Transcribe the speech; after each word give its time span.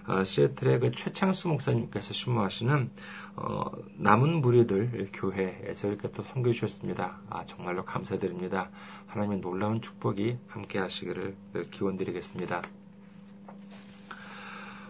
아, 0.06 0.24
시애틀의 0.24 0.80
그 0.80 0.92
최창수 0.92 1.48
목사님께서 1.48 2.14
신무하시는, 2.14 2.90
어, 3.36 3.64
남은 3.98 4.42
무리들 4.42 5.10
교회에서 5.14 5.88
이렇게 5.88 6.12
또 6.12 6.22
선교해 6.24 6.54
주셨습니다. 6.54 7.20
아, 7.30 7.46
정말로 7.46 7.86
감사드립니다. 7.86 8.70
하나님의 9.08 9.40
놀라운 9.40 9.82
축복이 9.82 10.38
함께 10.48 10.80
하시기를 10.80 11.36
기원드리겠습니다. 11.72 12.83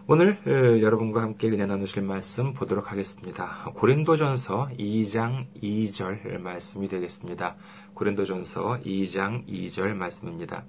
오늘 0.06 0.38
여러분과 0.46 1.22
함께 1.22 1.48
은혜 1.48 1.66
나누실 1.66 2.04
말씀 2.04 2.54
보도록 2.54 2.92
하겠습니다. 2.92 3.72
고린도전서 3.74 4.72
2장 4.78 5.46
2절 5.64 6.40
말씀이 6.40 6.90
되겠습니다. 6.90 7.56
고린도전서 7.94 8.82
2장 8.86 9.48
2절 9.48 9.94
말씀입니다. 9.94 10.66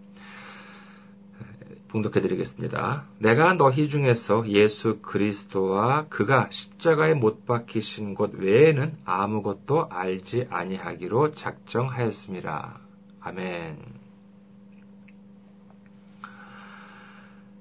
봉독해 1.89 2.21
드리겠습니다. 2.21 3.07
내가 3.19 3.55
너희 3.55 3.89
중에서 3.89 4.49
예수 4.49 5.01
그리스도와 5.03 6.07
그가 6.09 6.47
십자가에 6.51 7.15
못 7.15 7.45
박히신 7.45 8.15
곳 8.15 8.35
외에는 8.35 8.99
아무것도 9.05 9.89
알지 9.91 10.47
아니하기로 10.49 11.33
작정하였습니다. 11.33 12.79
아멘. 13.19 14.04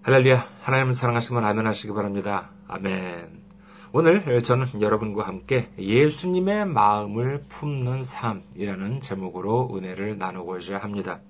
할렐루야. 0.06 0.50
하나님을 0.64 0.92
사랑하시면 0.92 1.46
아멘 1.46 1.66
하시기 1.66 1.94
바랍니다. 1.94 2.50
아멘. 2.68 3.42
오늘 3.94 4.44
저는 4.44 4.82
여러분과 4.82 5.26
함께 5.26 5.70
예수님의 5.80 6.66
마음을 6.66 7.44
품는 7.48 8.04
삶이라는 8.04 9.00
제목으로 9.00 9.74
은혜를 9.74 10.18
나누고자 10.18 10.80
합니다. 10.80 11.22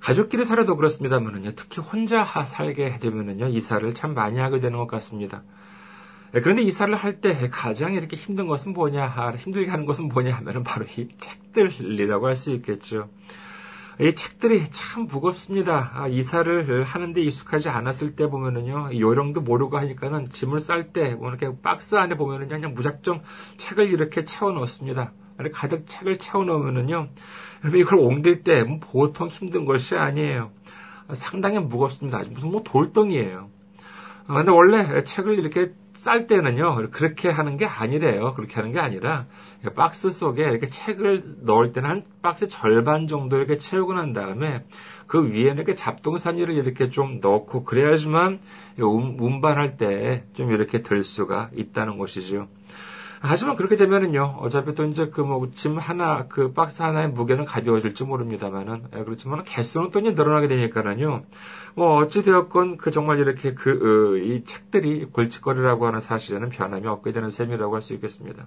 가족끼리 0.00 0.44
살아도 0.44 0.76
그렇습니다만은요, 0.76 1.52
특히 1.56 1.80
혼자 1.80 2.24
살게 2.24 2.98
되면은요, 2.98 3.48
이사를 3.48 3.94
참 3.94 4.12
많이 4.12 4.38
하게 4.38 4.58
되는 4.58 4.78
것 4.78 4.86
같습니다. 4.86 5.42
그런데 6.32 6.60
이사를 6.60 6.94
할 6.94 7.22
때 7.22 7.48
가장 7.50 7.94
이렇게 7.94 8.16
힘든 8.16 8.48
것은 8.48 8.74
뭐냐, 8.74 9.32
힘들게 9.38 9.70
하는 9.70 9.86
것은 9.86 10.10
뭐냐 10.10 10.34
하면은 10.34 10.62
바로 10.62 10.84
이 10.84 11.08
책들이라고 11.18 12.26
할 12.26 12.36
수 12.36 12.50
있겠죠. 12.50 13.08
이 14.00 14.14
책들이 14.14 14.70
참 14.70 15.06
무겁습니다. 15.06 15.90
아, 15.94 16.08
이사를 16.08 16.82
하는데 16.82 17.20
익숙하지 17.20 17.68
않았을 17.68 18.16
때 18.16 18.26
보면은요, 18.26 18.98
요령도 18.98 19.42
모르고 19.42 19.76
하니까는 19.78 20.26
짐을 20.32 20.60
쌀 20.60 20.92
때, 20.92 21.14
뭐 21.14 21.28
이렇게 21.28 21.50
박스 21.62 21.94
안에 21.96 22.16
보면은 22.16 22.48
그냥 22.48 22.74
무작정 22.74 23.22
책을 23.58 23.90
이렇게 23.90 24.24
채워 24.24 24.52
넣습니다. 24.52 25.12
가득 25.52 25.86
책을 25.86 26.18
채워 26.18 26.44
넣으면은요, 26.44 27.08
이걸 27.78 27.98
옮길 27.98 28.42
때뭐 28.42 28.78
보통 28.80 29.28
힘든 29.28 29.64
것이 29.64 29.96
아니에요. 29.96 30.50
상당히 31.12 31.58
무겁습니다. 31.58 32.22
무슨 32.30 32.50
뭐 32.50 32.62
돌덩이에요. 32.62 33.50
아, 34.26 34.34
근데 34.34 34.52
원래 34.52 35.04
책을 35.04 35.38
이렇게 35.38 35.72
쌀 35.94 36.26
때는요, 36.26 36.90
그렇게 36.90 37.28
하는 37.30 37.56
게 37.56 37.66
아니래요. 37.66 38.34
그렇게 38.34 38.54
하는 38.54 38.72
게 38.72 38.80
아니라, 38.80 39.26
박스 39.76 40.10
속에 40.10 40.42
이렇게 40.42 40.68
책을 40.68 41.22
넣을 41.42 41.72
때는 41.72 41.88
한 41.88 42.02
박스 42.22 42.48
절반 42.48 43.06
정도 43.06 43.36
이렇게 43.36 43.58
채우고 43.58 43.92
난 43.94 44.12
다음에, 44.12 44.64
그 45.06 45.30
위에는 45.30 45.56
이렇게 45.56 45.74
잡동사니를 45.74 46.54
이렇게 46.54 46.88
좀 46.90 47.20
넣고, 47.20 47.64
그래야지만 47.64 48.40
운반할 48.78 49.76
때 49.76 50.24
좀 50.34 50.50
이렇게 50.50 50.82
들 50.82 51.04
수가 51.04 51.50
있다는 51.54 51.98
것이죠. 51.98 52.48
하지만 53.24 53.54
그렇게 53.56 53.76
되면은요, 53.76 54.38
어차피 54.40 54.74
또 54.74 54.84
이제 54.84 55.08
그 55.08 55.22
뭐 55.22 55.48
짐 55.50 55.78
하나, 55.78 56.26
그 56.28 56.52
박스 56.52 56.82
하나의 56.82 57.08
무게는 57.10 57.44
가벼워질지 57.44 58.04
모릅니다만은, 58.04 58.88
예, 58.96 59.04
그렇지만 59.04 59.44
개수는 59.44 59.90
또 59.92 60.00
이제 60.00 60.10
늘어나게 60.10 60.48
되니까는요, 60.48 61.22
뭐 61.76 61.96
어찌되었건 61.98 62.78
그 62.78 62.90
정말 62.90 63.18
이렇게 63.20 63.54
그, 63.54 63.70
어, 63.70 64.16
이 64.18 64.44
책들이 64.44 65.04
골칫거리라고 65.06 65.86
하는 65.86 66.00
사실에는 66.00 66.48
변함이 66.50 66.86
없게 66.88 67.12
되는 67.12 67.30
셈이라고 67.30 67.74
할 67.74 67.82
수 67.82 67.94
있겠습니다. 67.94 68.46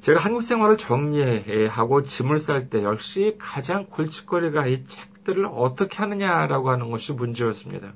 제가 0.00 0.20
한국 0.20 0.42
생활을 0.42 0.76
정리하고 0.78 2.02
짐을 2.02 2.38
쌀 2.38 2.68
때 2.70 2.82
역시 2.82 3.36
가장 3.38 3.86
골칫거리가 3.86 4.66
이 4.66 4.84
책들을 4.84 5.46
어떻게 5.52 5.98
하느냐라고 5.98 6.70
하는 6.70 6.90
것이 6.90 7.12
문제였습니다. 7.12 7.92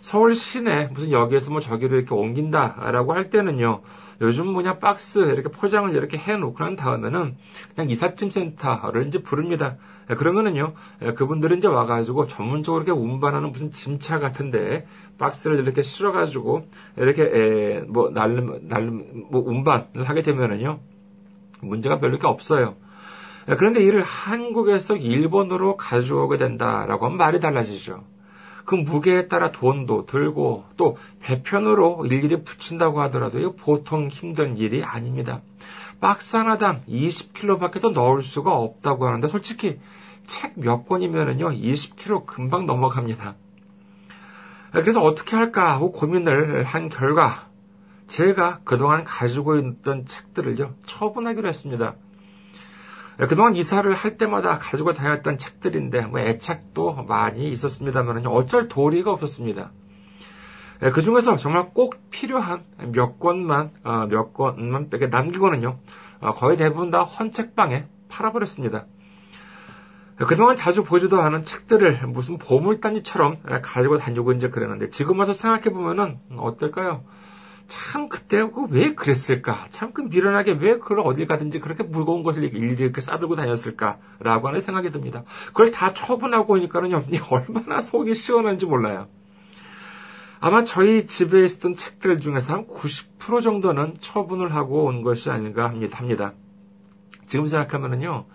서울 0.00 0.34
시내 0.34 0.88
무슨 0.92 1.12
여기에서 1.12 1.50
뭐 1.52 1.60
저기로 1.60 1.96
이렇게 1.96 2.14
옮긴다라고 2.14 3.14
할 3.14 3.30
때는요. 3.30 3.82
요즘 4.20 4.48
뭐냐 4.48 4.78
박스 4.78 5.18
이렇게 5.18 5.48
포장을 5.48 5.92
이렇게 5.94 6.18
해놓고 6.18 6.62
난 6.62 6.76
다음에는 6.76 7.36
그냥 7.74 7.90
이삿짐 7.90 8.30
센터를 8.30 9.06
이제 9.06 9.22
부릅니다. 9.22 9.76
예, 10.10 10.14
그러면은요 10.14 10.74
예, 11.02 11.12
그분들은 11.12 11.58
이제 11.58 11.68
와가지고 11.68 12.26
전문적으로 12.26 12.84
이렇게 12.84 12.98
운반하는 12.98 13.52
무슨 13.52 13.70
짐차 13.70 14.18
같은데 14.18 14.86
박스를 15.18 15.58
이렇게 15.58 15.82
실어가지고 15.82 16.66
이렇게 16.96 17.22
에, 17.22 17.80
뭐 17.88 18.10
날름 18.10 18.68
날름 18.68 19.26
뭐 19.30 19.42
운반을 19.44 20.04
하게 20.04 20.22
되면은요 20.22 20.80
문제가 21.62 21.98
별로 21.98 22.18
게 22.18 22.26
없어요. 22.26 22.76
예, 23.48 23.56
그런데 23.56 23.82
이를 23.82 24.02
한국에서 24.02 24.96
일본으로 24.96 25.76
가져오게 25.76 26.38
된다라고 26.38 27.06
하면 27.06 27.18
말이 27.18 27.40
달라지죠. 27.40 28.04
그 28.64 28.74
무게에 28.74 29.28
따라 29.28 29.52
돈도 29.52 30.06
들고 30.06 30.64
또 30.76 30.96
배편으로 31.20 32.06
일일이 32.06 32.42
붙인다고 32.42 33.00
하더라도 33.02 33.54
보통 33.56 34.08
힘든 34.08 34.56
일이 34.56 34.82
아닙니다. 34.82 35.42
박스 36.00 36.36
하나당 36.36 36.82
20kg밖에 36.88 37.80
더 37.80 37.90
넣을 37.90 38.22
수가 38.22 38.52
없다고 38.56 39.06
하는데 39.06 39.26
솔직히 39.28 39.78
책 40.24 40.54
몇 40.56 40.86
권이면은요 40.86 41.50
20kg 41.50 42.26
금방 42.26 42.66
넘어갑니다. 42.66 43.36
그래서 44.72 45.02
어떻게 45.02 45.36
할까 45.36 45.72
하고 45.72 45.92
고민을 45.92 46.64
한 46.64 46.88
결과 46.88 47.48
제가 48.08 48.60
그동안 48.64 49.04
가지고 49.04 49.56
있던 49.56 50.06
책들을요, 50.06 50.74
처분하기로 50.86 51.48
했습니다. 51.48 51.94
그동안 53.16 53.54
이사를 53.54 53.92
할 53.94 54.16
때마다 54.16 54.58
가지고 54.58 54.92
다녔던 54.92 55.38
책들인데, 55.38 56.06
뭐 56.06 56.20
애착도 56.20 57.04
많이 57.04 57.50
있었습니다만, 57.50 58.26
어쩔 58.26 58.68
도리가 58.68 59.12
없었습니다. 59.12 59.70
그 60.92 61.02
중에서 61.02 61.36
정말 61.36 61.70
꼭 61.72 62.10
필요한 62.10 62.64
몇 62.92 63.18
권만, 63.18 63.70
어, 63.84 64.06
몇 64.06 64.34
권만 64.34 64.90
남기고는요, 64.90 65.78
어, 66.20 66.34
거의 66.34 66.56
대부분 66.56 66.90
다 66.90 67.04
헌책방에 67.04 67.86
팔아버렸습니다. 68.08 68.86
그동안 70.16 70.54
자주 70.56 70.84
보지도 70.84 71.20
않은 71.20 71.44
책들을 71.44 72.06
무슨 72.06 72.38
보물단지처럼 72.38 73.38
가지고 73.62 73.98
다니고 73.98 74.32
이제 74.32 74.48
그랬는데 74.48 74.90
지금 74.90 75.18
와서 75.18 75.32
생각해 75.32 75.64
보면은 75.70 76.18
어떨까요? 76.36 77.02
참 77.68 78.08
그때 78.08 78.46
왜 78.70 78.94
그랬을까? 78.94 79.66
참 79.70 79.92
그 79.92 80.02
미련하게 80.02 80.52
왜 80.52 80.78
그걸 80.78 81.00
어딜 81.00 81.26
가든지 81.26 81.60
그렇게 81.60 81.82
무거운 81.82 82.22
것을 82.22 82.44
일일이 82.44 82.82
이렇게 82.82 83.00
싸들고 83.00 83.36
다녔을까라고 83.36 84.48
하는 84.48 84.60
생각이 84.60 84.90
듭니다. 84.90 85.24
그걸 85.48 85.70
다 85.70 85.94
처분하고 85.94 86.54
오니까는요, 86.54 87.04
얼마나 87.30 87.80
속이 87.80 88.14
시원한지 88.14 88.66
몰라요. 88.66 89.08
아마 90.40 90.64
저희 90.64 91.06
집에 91.06 91.44
있었던 91.44 91.72
책들 91.74 92.20
중에서 92.20 92.52
한 92.52 92.66
90% 92.66 93.40
정도는 93.42 93.94
처분을 94.00 94.54
하고 94.54 94.84
온 94.84 95.02
것이 95.02 95.30
아닌가 95.30 95.64
합니다. 95.92 96.32
지금 97.26 97.46
생각하면은요, 97.46 98.26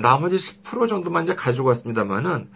나머지 0.00 0.36
10% 0.36 0.88
정도만 0.88 1.24
이제 1.24 1.34
가지고 1.34 1.68
왔습니다만은 1.68 2.48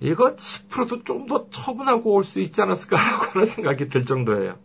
이거 0.00 0.34
10%도 0.34 1.04
좀 1.04 1.26
더 1.26 1.46
처분하고 1.50 2.14
올 2.14 2.24
수 2.24 2.40
있지 2.40 2.60
않았을까라고 2.62 3.24
하는 3.26 3.44
생각이 3.44 3.88
들 3.88 4.04
정도예요. 4.04 4.56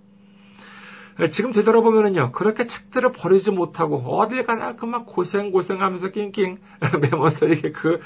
지금 1.31 1.51
되돌아보면은요, 1.51 2.31
그렇게 2.31 2.65
책들을 2.67 3.11
버리지 3.11 3.51
못하고, 3.51 3.97
어딜 4.17 4.43
가나 4.43 4.75
그만 4.75 5.05
고생고생 5.05 5.81
하면서 5.81 6.09
낑낑 6.09 6.57
매면서 7.01 7.45
이렇게 7.47 7.71
그, 7.71 7.99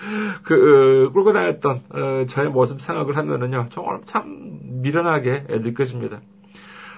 그, 0.43 1.07
어, 1.07 1.13
끌고 1.13 1.33
다녔던, 1.33 1.83
어, 1.89 2.25
저의 2.27 2.49
모습 2.49 2.81
생각을 2.81 3.15
하면은요, 3.17 3.67
정말 3.71 3.99
참 4.05 4.59
미련하게 4.81 5.45
느껴집니다. 5.49 6.19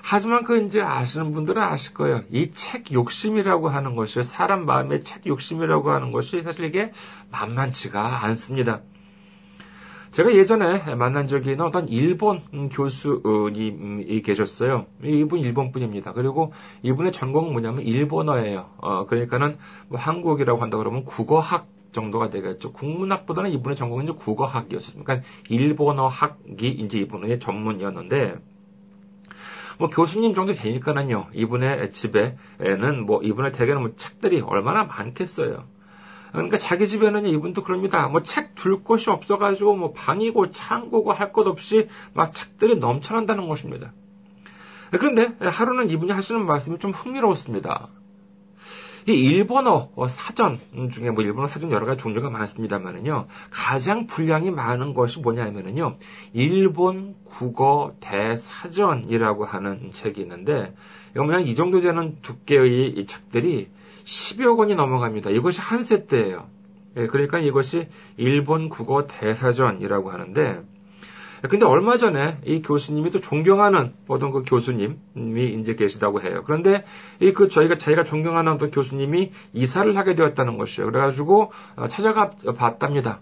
하지만 0.02 0.44
그 0.44 0.58
이제 0.64 0.82
아시는 0.82 1.34
분들은 1.34 1.62
아실 1.62 1.94
거예요. 1.94 2.24
이 2.32 2.52
책 2.52 2.92
욕심이라고 2.92 3.70
하는 3.70 3.96
것이 3.96 4.24
사람 4.24 4.66
마음의 4.66 5.04
책 5.04 5.28
욕심이라고 5.28 5.92
하는 5.92 6.12
것이 6.12 6.42
사실 6.42 6.66
이게 6.66 6.92
만만치가 7.32 8.24
않습니다. 8.26 8.82
제가 10.12 10.34
예전에 10.34 10.96
만난 10.96 11.28
적이 11.28 11.52
있는 11.52 11.66
어떤 11.66 11.88
일본 11.88 12.42
교수님이 12.70 14.22
계셨어요. 14.22 14.86
이분 15.04 15.40
일본 15.40 15.72
분입니다. 15.72 16.14
그리고 16.14 16.52
이분의 16.82 17.12
전공은 17.12 17.52
뭐냐면 17.52 17.84
일본어예요. 17.84 18.70
어, 18.78 19.06
그러니까는 19.06 19.58
뭐 19.88 20.00
한국이라고 20.00 20.62
한다 20.62 20.78
그러면 20.78 21.06
국어학 21.06 21.68
정도가 21.92 22.30
되겠죠. 22.30 22.72
국문학보다는 22.74 23.52
이분의 23.52 23.76
전공은 23.76 24.06
이제 24.06 24.14
국어학이었습니다. 24.14 25.04
그러니까 25.04 25.28
일본어학이 25.50 26.70
이제 26.70 27.00
이분의 27.00 27.40
전문이었는데 27.40 28.36
뭐 29.80 29.90
교수님 29.90 30.34
정도 30.34 30.54
되니까는요, 30.54 31.28
이분의 31.34 31.94
집에는 31.94 33.06
뭐 33.06 33.22
이분의 33.24 33.54
댁에는 33.54 33.82
뭐 33.82 33.92
책들이 33.96 34.42
얼마나 34.42 34.84
많겠어요. 34.84 35.64
그러니까 36.32 36.58
자기 36.58 36.88
집에는 36.88 37.26
이분도 37.26 37.64
그럽니다. 37.64 38.08
뭐 38.08 38.22
책 38.24 38.56
둘 38.56 38.84
곳이 38.84 39.10
없어가지고 39.10 39.76
뭐 39.76 39.94
방이고 39.94 40.52
창고고 40.52 41.14
할 41.14 41.32
것 41.32 41.48
없이 41.48 41.88
막 42.14 42.34
책들이 42.34 42.76
넘쳐난다는 42.78 43.48
것입니다. 43.48 43.94
그런데 44.92 45.36
하루는 45.40 45.90
이분이 45.90 46.12
하시는 46.12 46.46
말씀이 46.46 46.80
좀 46.80 46.92
흥미로웠습니다. 46.92 47.90
이 49.08 49.14
일본어 49.14 49.90
사전 50.10 50.60
중에 50.92 51.10
뭐 51.12 51.24
일본어 51.24 51.48
사전 51.48 51.72
여러 51.72 51.86
가지 51.86 52.02
종류가 52.02 52.30
많습니다만은요. 52.30 53.28
가장 53.50 54.06
분량이 54.08 54.52
많은 54.52 54.94
것이 54.94 55.20
뭐냐면은요. 55.20 55.96
일본 56.34 57.16
국어 57.24 57.94
대사전이라고 58.02 59.46
하는 59.46 59.92
책이 59.92 60.22
있는데 60.22 60.76
이거 61.12 61.26
그냥 61.26 61.42
이 61.44 61.56
정도 61.56 61.82
되는 61.82 62.18
두께의 62.22 62.90
이 62.90 63.06
책들이 63.06 63.70
10여 64.04 64.58
권이 64.58 64.76
넘어갑니다. 64.76 65.30
이것이 65.32 65.62
한 65.62 65.84
세트예요. 65.84 66.48
예, 66.98 67.08
그러니까 67.08 67.40
이것이 67.40 67.88
일본 68.18 68.70
국어 68.70 69.06
대사전이라고 69.08 70.12
하는데 70.12 70.62
근데 71.50 71.66
얼마 71.66 71.96
전에 71.96 72.38
이 72.44 72.62
교수님이 72.62 73.12
또 73.12 73.22
존경하는 73.22 73.94
어떤 74.08 74.32
그 74.32 74.44
교수님이 74.46 74.98
이제 75.62 75.76
계시다고 75.76 76.22
해요. 76.22 76.44
그런데 76.46 76.84
이 77.22 77.32
그 77.32 77.48
저희가 77.48 77.78
자기가 77.78 78.04
존경하는 78.04 78.52
어떤 78.52 78.72
교수님이 78.72 79.32
이사를 79.54 79.96
하게 79.96 80.16
되었다는 80.16 80.58
것이에요. 80.58 80.92
그래가지고 80.92 81.52
어, 81.78 81.88
찾아가 81.88 82.32
봤답니다. 82.58 83.22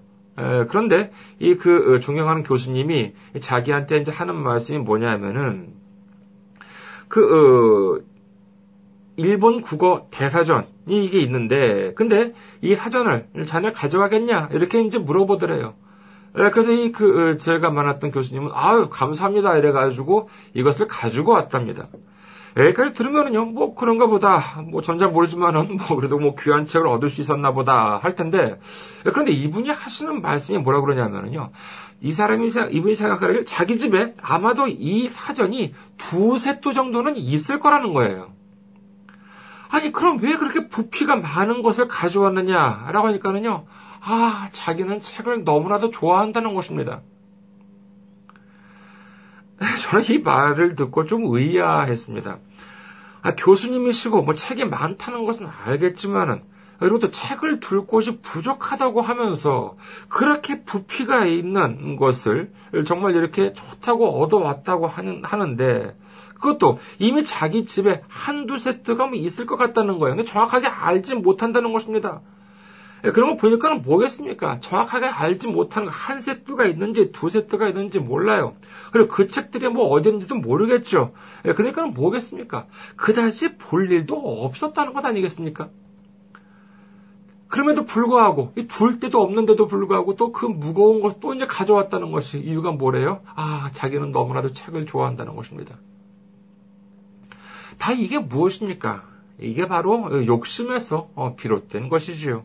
그런데 0.68 1.12
이그 1.40 1.96
어, 1.96 2.00
존경하는 2.00 2.44
교수님이 2.44 3.14
자기한테 3.40 3.98
이제 3.98 4.12
하는 4.12 4.36
말씀이 4.36 4.80
뭐냐면은 4.80 5.74
그 7.08 7.22
어, 7.22 8.02
일본 9.18 9.62
국어 9.62 10.08
대사전이 10.12 10.66
이게 10.88 11.20
있는데 11.20 11.94
근데 11.96 12.34
이 12.62 12.76
사전을 12.76 13.28
자네 13.46 13.72
가져가겠냐 13.74 14.50
이렇게 14.54 14.82
이제 14.82 14.98
물어보더래요. 14.98 15.74
예, 16.40 16.50
그래서 16.52 16.72
이, 16.72 16.92
그, 16.92 17.32
어, 17.32 17.38
제가 17.38 17.72
만났던 17.72 18.12
교수님은, 18.12 18.52
아유, 18.54 18.90
감사합니다. 18.90 19.58
이래가지고 19.58 20.30
이것을 20.54 20.88
가지고 20.88 21.32
왔답니다. 21.32 21.88
여기까지 22.56 22.94
들으면은요, 22.94 23.46
뭐 23.46 23.76
그런가 23.76 24.08
보다, 24.08 24.62
뭐 24.70 24.82
전잘 24.82 25.10
모르지만은, 25.10 25.78
뭐 25.78 25.96
그래도 25.96 26.20
뭐 26.20 26.36
귀한 26.40 26.66
책을 26.66 26.88
얻을 26.88 27.10
수 27.10 27.22
있었나 27.22 27.54
보다 27.54 27.98
할 27.98 28.16
텐데, 28.16 28.60
예, 29.06 29.10
그런데 29.10 29.32
이분이 29.32 29.70
하시는 29.70 30.22
말씀이 30.22 30.60
뭐라 30.60 30.82
그러냐면은요, 30.82 31.52
이 32.02 32.12
사람이, 32.12 32.50
이분이 32.72 32.96
생각하기를 32.96 33.46
자기 33.46 33.78
집에 33.78 34.14
아마도 34.22 34.68
이 34.68 35.10
사전이 35.10 35.74
두세 35.98 36.60
도 36.62 36.72
정도는 36.72 37.16
있을 37.16 37.60
거라는 37.60 37.94
거예요. 37.94 38.37
아니, 39.70 39.92
그럼 39.92 40.20
왜 40.22 40.38
그렇게 40.38 40.68
부피가 40.68 41.16
많은 41.16 41.62
것을 41.62 41.88
가져왔느냐라고 41.88 43.08
하니까는요, 43.08 43.66
아, 44.02 44.50
자기는 44.52 45.00
책을 45.00 45.44
너무나도 45.44 45.92
좋아한다는 45.92 46.54
것입니다. 46.54 47.02
저는 49.82 50.06
이 50.10 50.20
말을 50.20 50.76
듣고 50.76 51.06
좀 51.06 51.24
의아했습니다. 51.26 52.40
아, 53.22 53.36
교수님이시고 53.36 54.22
뭐 54.22 54.36
책이 54.36 54.66
많다는 54.66 55.26
것은 55.26 55.48
알겠지만은 55.66 56.44
그리고 56.80 57.00
또 57.00 57.10
책을 57.10 57.60
둘 57.60 57.88
곳이 57.88 58.22
부족하다고 58.22 59.02
하면서 59.02 59.76
그렇게 60.10 60.64
부피가 60.64 61.26
있는 61.26 61.96
것을 61.96 62.52
정말 62.86 63.16
이렇게 63.16 63.54
좋다고 63.54 64.22
얻어왔다고 64.22 64.88
하는, 64.88 65.26
하는데 65.26 65.96
그것도 66.40 66.80
이미 67.00 67.26
자기 67.26 67.66
집에 67.66 68.02
한두 68.08 68.58
세트가 68.58 69.08
뭐 69.08 69.16
있을 69.16 69.46
것 69.46 69.58
같다는 69.58 70.00
거예요. 70.00 70.16
근데 70.16 70.30
정확하게 70.30 70.68
알지 70.68 71.16
못한다는 71.16 71.74
것입니다. 71.74 72.22
예, 73.06 73.12
그런 73.12 73.32
거 73.32 73.36
보니까 73.38 73.70
는 73.70 73.82
뭐겠습니까? 73.84 74.60
정확하게 74.60 75.06
알지 75.06 75.48
못하는 75.48 75.88
한 75.88 76.20
세트가 76.20 76.66
있는지 76.66 77.12
두 77.12 77.30
세트가 77.30 77.68
있는지 77.70 78.00
몰라요. 78.00 78.56
그리고 78.92 79.10
그 79.10 79.28
책들이 79.28 79.70
뭐 79.70 79.88
어딘지도 79.90 80.36
모르겠죠. 80.36 81.14
예, 81.46 81.54
그러니까 81.54 81.84
는 81.84 81.94
뭐겠습니까? 81.94 82.66
그다지 82.96 83.58
볼 83.58 83.92
일도 83.92 84.16
없었다는 84.16 84.94
것 84.94 85.06
아니겠습니까? 85.06 85.70
그럼에도 87.48 87.86
불구하고 87.86 88.54
둘 88.68 89.00
데도 89.00 89.22
없는데도 89.22 89.68
불구하고 89.68 90.16
또 90.16 90.32
그 90.32 90.46
무거운 90.46 91.02
것또 91.02 91.34
이제 91.34 91.48
가져왔다는 91.48 92.12
것이 92.12 92.40
이유가 92.40 92.72
뭐래요? 92.72 93.22
아 93.36 93.72
자기는 93.74 94.12
너무나도 94.12 94.52
책을 94.52 94.86
좋아한다는 94.86 95.36
것입니다. 95.36 95.78
다 97.78 97.92
이게 97.92 98.20
무엇입니까? 98.20 99.04
이게 99.40 99.68
바로 99.68 100.26
욕심에서 100.26 101.10
어, 101.16 101.36
비롯된 101.36 101.90
것이지요. 101.90 102.44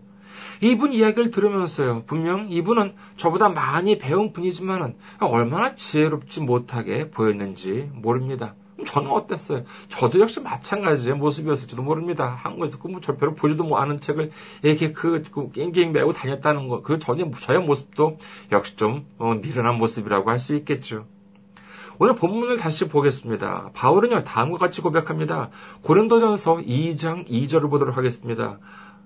이분 0.61 0.93
이야기를 0.93 1.31
들으면서요, 1.31 2.05
분명 2.07 2.47
이분은 2.51 2.95
저보다 3.17 3.49
많이 3.49 3.99
배운 3.99 4.33
분이지만은 4.33 4.97
얼마나 5.21 5.75
지혜롭지 5.75 6.41
못하게 6.41 7.11
보였는지 7.11 7.91
모릅니다. 7.95 8.55
저는 8.87 9.11
어땠어요? 9.11 9.65
저도 9.89 10.21
역시 10.21 10.41
마찬가지의 10.41 11.17
모습이었을지도 11.17 11.83
모릅니다. 11.83 12.37
한국에서 12.43 12.79
그뭐 12.79 13.01
별로 13.01 13.35
보지도 13.35 13.65
못하는 13.65 13.99
책을 13.99 14.31
이렇게 14.63 14.93
그, 14.93 15.23
그 15.31 15.51
깽깽 15.53 15.93
메고 15.93 16.13
다녔다는 16.13 16.69
거, 16.69 16.83
그 16.83 16.99
저의, 16.99 17.31
저의 17.41 17.61
모습도 17.61 18.19
역시 18.51 18.77
좀 18.77 19.07
어, 19.19 19.35
미련한 19.35 19.77
모습이라고 19.79 20.31
할 20.31 20.39
수 20.39 20.57
있겠죠. 20.57 21.07
오늘 22.03 22.17
본문을 22.17 22.57
다시 22.57 22.89
보겠습니다. 22.89 23.71
바울은요, 23.75 24.25
다음과 24.25 24.59
같이 24.59 24.81
고백합니다. 24.81 25.51
고린도전서 25.83 26.57
2장 26.57 27.29
2절을 27.29 27.71
보도록 27.71 27.97
하겠습니다. 27.97 28.59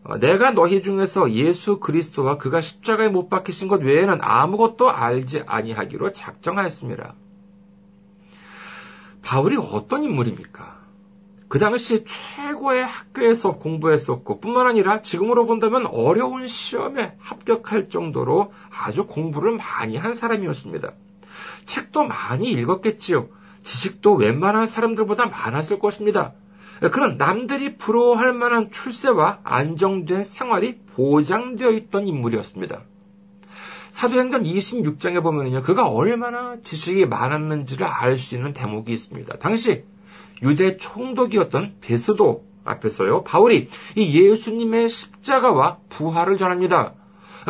어, 0.03 0.17
내가 0.17 0.53
너희 0.53 0.81
중에서 0.81 1.31
예수 1.33 1.79
그리스도와 1.79 2.39
그가 2.39 2.63
십자가에 2.63 3.09
못 3.09 3.29
박히신 3.29 3.69
것 3.69 3.83
외에는 3.83 4.21
아무것도 4.23 4.91
알지 4.91 5.43
아니하기로 5.47 6.13
작정하였습니다. 6.13 7.13
바울이 9.21 9.59
어떤 9.59 10.03
인물입니까? 10.03 10.79
그 11.49 11.59
당시 11.59 12.03
최고의 12.07 12.87
학교에서 12.87 13.57
공부했었고 13.59 14.41
뿐만 14.41 14.69
아니라 14.69 15.03
지금으로 15.03 15.45
본다면 15.45 15.85
어려운 15.85 16.47
시험에 16.47 17.13
합격할 17.19 17.91
정도로 17.91 18.55
아주 18.71 19.05
공부를 19.05 19.59
많이 19.59 19.99
한 19.99 20.15
사람이었습니다. 20.15 20.95
책도 21.65 22.05
많이 22.05 22.51
읽었겠지요. 22.53 23.29
지식도 23.63 24.15
웬만한 24.15 24.67
사람들보다 24.67 25.27
많았을 25.27 25.79
것입니다. 25.79 26.33
그런 26.93 27.17
남들이 27.17 27.77
부러워할 27.77 28.33
만한 28.33 28.71
출세와 28.71 29.41
안정된 29.43 30.25
생활이 30.25 30.79
보장되어 30.95 31.71
있던 31.73 32.07
인물이었습니다. 32.07 32.83
사도행전 33.91 34.43
26장에 34.43 35.23
보면요, 35.23 35.63
그가 35.63 35.89
얼마나 35.89 36.57
지식이 36.63 37.07
많았는지를 37.07 37.87
알 37.87 38.19
수 38.19 38.35
있는 38.35 38.53
대목이 38.53 38.93
있습니다. 38.93 39.39
당시 39.39 39.85
유대 40.43 40.77
총독이었던 40.77 41.77
베스도 41.81 42.45
앞에서요, 42.65 43.25
바울이 43.25 43.71
이 43.95 44.21
예수님의 44.21 44.91
십자가와 44.91 45.79
부활을 45.89 46.37
전합니다. 46.37 46.93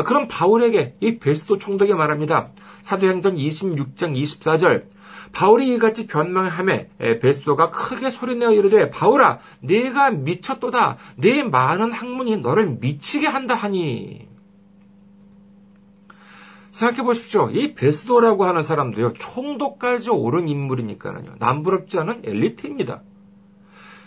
그럼 0.05 0.29
바울에게 0.29 0.95
이 1.01 1.19
베스도 1.19 1.59
총독이 1.59 1.95
말합니다. 1.95 2.51
사도행전 2.87 3.35
26장 3.35 4.15
24절. 4.15 4.85
바울이 5.33 5.75
이같이 5.75 6.07
변명함에 6.07 6.89
베스도가 7.21 7.71
크게 7.71 8.11
소리내어 8.11 8.53
이르되 8.53 8.91
바울아 8.91 9.41
네가 9.61 10.13
미쳤도다 10.13 10.97
네 11.17 11.43
많은 11.43 11.91
학문이 11.91 12.37
너를 12.37 12.79
미치게 12.81 13.27
한다 13.27 13.55
하니 13.55 14.29
생각해 16.71 17.03
보십시오. 17.03 17.51
이 17.51 17.75
베스도라고 17.75 18.45
하는 18.45 18.63
사람도요, 18.63 19.15
총독까지 19.15 20.11
오른 20.11 20.47
인물이니까요, 20.47 21.35
남부럽지 21.41 21.99
않은 21.99 22.23
엘리트입니다. 22.25 23.03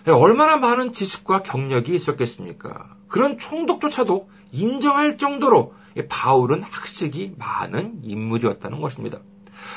얼마나 0.08 0.56
많은 0.56 0.94
지식과 0.94 1.44
경력이 1.44 1.94
있었겠습니까? 1.96 2.96
그런 3.10 3.38
총독조차도 3.40 4.30
인정할 4.54 5.18
정도로 5.18 5.74
바울은 6.08 6.64
학식이 6.64 7.36
많은 7.38 8.00
인물이었다는 8.04 8.82
것입니다. 8.82 9.20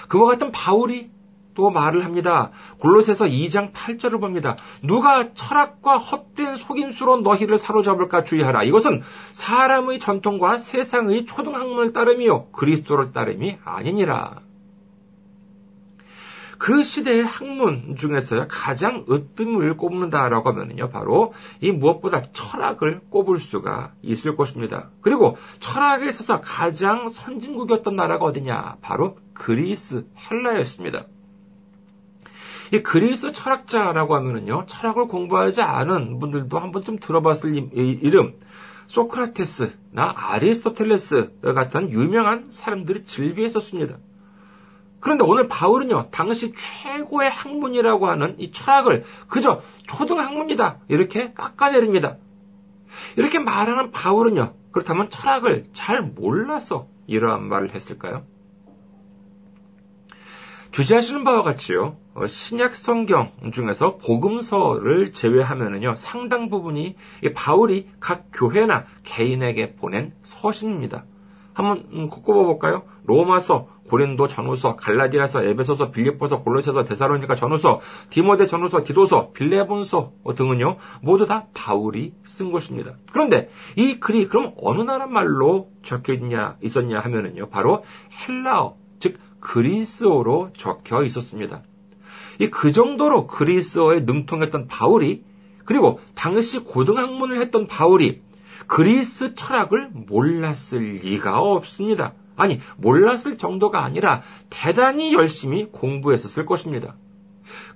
그와 0.09 0.27
같은 0.27 0.53
바울이 0.53 1.11
또 1.55 1.71
말을 1.71 2.05
합니다. 2.05 2.51
골로새서 2.79 3.27
2장 3.27 3.73
8절을 3.73 4.21
봅니다. 4.21 4.57
누가 4.83 5.33
철학과 5.35 5.99
헛된 5.99 6.57
속임수로 6.57 7.21
너희를 7.21 7.59
사로잡을까 7.59 8.25
주의하라. 8.25 8.63
이것은 8.65 9.03
사람의 9.33 9.99
전통과 9.99 10.59
세상의 10.59 11.27
초등학문을 11.27 11.93
따름이요 11.93 12.47
그리스도를 12.53 13.13
따름이 13.13 13.59
아니니라. 13.65 14.41
그 16.63 16.85
시대의 16.85 17.25
학문 17.25 17.97
중에서 17.97 18.47
가장 18.47 19.05
으뜸을 19.11 19.77
꼽는다라고 19.77 20.51
하면요, 20.51 20.91
바로 20.91 21.35
이 21.61 21.73
무엇보다 21.73 22.23
철학을 22.33 23.01
꼽을 23.11 23.41
수가 23.41 23.95
있을 24.01 24.37
것입니다. 24.37 24.91
그리고 25.01 25.37
철학에 25.59 26.09
있어서 26.09 26.41
가장 26.41 27.09
선진국이었던 27.09 27.97
나라가 27.97 28.27
어디냐? 28.27 28.77
바로 28.81 29.19
그리스, 29.35 30.07
헬라였습니다. 30.31 31.07
이 32.73 32.79
그리스 32.79 33.33
철학자라고 33.33 34.15
하면은요, 34.15 34.67
철학을 34.69 35.09
공부하지 35.09 35.63
않은 35.63 36.21
분들도 36.21 36.61
한 36.61 36.71
번쯤 36.71 37.01
들어봤을 37.01 37.71
이름, 37.73 38.35
소크라테스나 38.87 40.15
아리스토텔레스 40.15 41.41
같은 41.43 41.91
유명한 41.91 42.45
사람들이 42.51 43.03
즐비했었습니다. 43.03 43.97
그런데 45.03 45.25
오늘 45.25 45.49
바울은요, 45.49 46.11
당시 46.13 46.55
최고의 46.55 47.29
학문이라고 47.29 48.07
하는 48.07 48.37
이 48.39 48.53
철학을 48.53 49.03
그저 49.29 49.61
초등학문이다. 49.89 50.79
이렇게 50.89 51.33
깎아내립니다. 51.35 52.19
이렇게 53.17 53.41
말하는 53.41 53.91
바울은요, 53.91 54.55
그렇다면 54.71 55.11
철학을 55.11 55.67
잘 55.73 56.03
몰라서 56.03 56.87
이러한 57.09 57.49
말을 57.49 57.75
했을까요? 57.75 58.25
주제하시는 60.71 61.25
바와 61.25 61.43
같이요. 61.43 61.97
어, 62.15 62.27
신약 62.27 62.77
성경 62.77 63.33
중에서 63.53 63.97
복음서를 63.97 65.13
제외하면은요 65.13 65.95
상당 65.97 66.49
부분이 66.49 66.95
바울이 67.35 67.89
각 67.99 68.27
교회나 68.33 68.85
개인에게 69.03 69.75
보낸 69.75 70.15
서신입니다. 70.23 71.05
한번 71.55 72.09
꼽아 72.09 72.45
볼까요? 72.45 72.85
로마서, 73.05 73.69
고린도 73.93 74.27
전후서, 74.27 74.77
갈라디아서, 74.77 75.45
에베소서, 75.45 75.91
빌립보서, 75.91 76.41
골로새서, 76.41 76.85
데살로니가 76.85 77.35
전후서, 77.35 77.81
디모데 78.09 78.47
전후서, 78.47 78.85
디도서, 78.85 79.33
빌레본서 79.33 80.13
등은요 80.35 80.79
모두 81.03 81.27
다 81.27 81.45
바울이 81.53 82.15
쓴 82.25 82.53
것입니다. 82.53 82.95
그런데 83.13 83.51
이 83.77 84.01
글이 84.01 84.29
그럼 84.29 84.55
어느 84.63 84.81
나라 84.81 85.07
말로 85.07 85.69
적혀 85.85 86.15
있냐 86.15 86.57
있었냐 86.63 87.01
하면은요 87.01 87.51
바로 87.51 87.85
헬라어 88.27 88.77
즉 88.99 89.19
그리스어로 89.41 90.53
적혀 90.57 91.03
있었습니다. 91.03 91.61
이 92.41 92.49
그 92.49 92.73
정도로 92.73 93.27
그리스어에 93.27 94.01
능통했던 94.01 94.69
바울이 94.69 95.23
그리고 95.67 96.01
당시 96.15 96.61
고등학문을 96.61 97.43
했던 97.43 97.67
바울이 97.67 98.23
그리스 98.67 99.35
철학을 99.35 99.91
몰랐을 99.93 101.01
리가 101.03 101.41
없습니다. 101.41 102.15
아니, 102.37 102.61
몰랐을 102.77 103.37
정도가 103.39 103.83
아니라 103.83 104.23
대단히 104.51 105.13
열심히 105.15 105.67
공부했었을 105.71 106.47
것입니다. 106.47 106.97